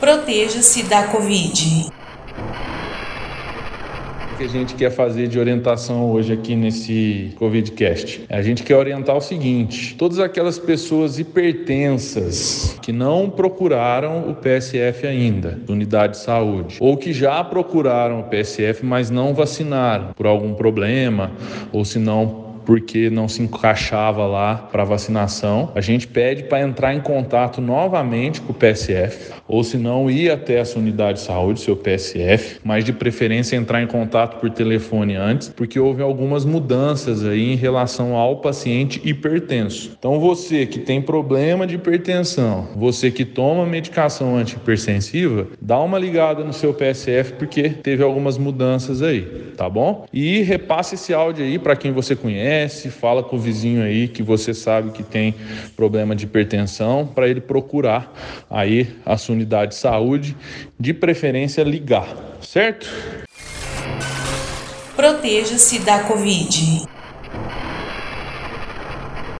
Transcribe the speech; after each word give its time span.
Proteja-se 0.00 0.84
da 0.84 1.08
Covid. 1.08 1.90
O 4.32 4.36
que 4.38 4.44
a 4.44 4.48
gente 4.48 4.76
quer 4.76 4.90
fazer 4.90 5.26
de 5.26 5.40
orientação 5.40 6.12
hoje 6.12 6.32
aqui 6.32 6.54
nesse 6.54 7.32
Covidcast? 7.36 8.24
A 8.28 8.40
gente 8.40 8.62
quer 8.62 8.76
orientar 8.76 9.16
o 9.16 9.20
seguinte: 9.20 9.96
todas 9.96 10.20
aquelas 10.20 10.56
pessoas 10.56 11.18
hipertensas 11.18 12.78
que 12.80 12.92
não 12.92 13.28
procuraram 13.28 14.30
o 14.30 14.36
PSF 14.36 15.04
ainda, 15.04 15.58
unidade 15.68 16.12
de 16.12 16.18
saúde, 16.20 16.76
ou 16.78 16.96
que 16.96 17.12
já 17.12 17.42
procuraram 17.42 18.20
o 18.20 18.24
PSF, 18.24 18.86
mas 18.86 19.10
não 19.10 19.34
vacinaram 19.34 20.12
por 20.14 20.28
algum 20.28 20.54
problema, 20.54 21.32
ou 21.72 21.84
se 21.84 21.98
não 21.98 22.47
porque 22.68 23.08
não 23.08 23.26
se 23.28 23.40
encaixava 23.40 24.26
lá 24.26 24.54
para 24.54 24.84
vacinação. 24.84 25.72
A 25.74 25.80
gente 25.80 26.06
pede 26.06 26.42
para 26.42 26.60
entrar 26.60 26.94
em 26.94 27.00
contato 27.00 27.62
novamente 27.62 28.42
com 28.42 28.52
o 28.52 28.54
PSF, 28.54 29.32
ou 29.48 29.64
se 29.64 29.78
não 29.78 30.10
ir 30.10 30.30
até 30.30 30.58
essa 30.58 30.78
unidade 30.78 31.20
de 31.20 31.24
saúde, 31.24 31.60
seu 31.60 31.74
PSF, 31.74 32.60
mas 32.62 32.84
de 32.84 32.92
preferência 32.92 33.56
entrar 33.56 33.82
em 33.82 33.86
contato 33.86 34.38
por 34.38 34.50
telefone 34.50 35.16
antes, 35.16 35.48
porque 35.48 35.80
houve 35.80 36.02
algumas 36.02 36.44
mudanças 36.44 37.24
aí 37.24 37.54
em 37.54 37.56
relação 37.56 38.14
ao 38.14 38.36
paciente 38.36 39.00
hipertenso. 39.02 39.96
Então 39.98 40.20
você 40.20 40.66
que 40.66 40.78
tem 40.78 41.00
problema 41.00 41.66
de 41.66 41.76
hipertensão, 41.76 42.68
você 42.76 43.10
que 43.10 43.24
toma 43.24 43.64
medicação 43.64 44.36
antihipertensiva, 44.36 45.46
dá 45.58 45.80
uma 45.80 45.98
ligada 45.98 46.44
no 46.44 46.52
seu 46.52 46.74
PSF 46.74 47.32
porque 47.38 47.70
teve 47.70 48.02
algumas 48.02 48.36
mudanças 48.36 49.00
aí, 49.00 49.47
tá 49.58 49.68
bom? 49.68 50.06
E 50.12 50.40
repasse 50.42 50.94
esse 50.94 51.12
áudio 51.12 51.44
aí 51.44 51.58
para 51.58 51.74
quem 51.74 51.90
você 51.90 52.14
conhece 52.14 52.90
fala 52.90 53.24
com 53.24 53.34
o 53.34 53.38
vizinho 53.40 53.82
aí 53.82 54.06
que 54.06 54.22
você 54.22 54.54
sabe 54.54 54.92
que 54.92 55.02
tem 55.02 55.34
problema 55.74 56.14
de 56.14 56.26
hipertensão, 56.26 57.04
para 57.04 57.28
ele 57.28 57.40
procurar 57.40 58.12
aí 58.48 58.96
a 59.04 59.16
sua 59.16 59.34
unidade 59.34 59.72
de 59.72 59.78
saúde, 59.78 60.36
de 60.78 60.94
preferência 60.94 61.62
ligar, 61.64 62.06
certo? 62.40 62.88
Proteja-se 64.94 65.80
da 65.80 66.04
Covid. 66.04 66.86